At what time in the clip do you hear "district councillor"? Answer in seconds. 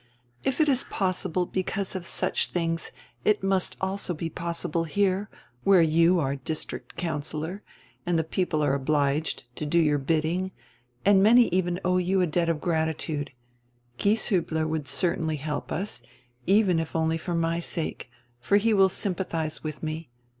6.37-7.61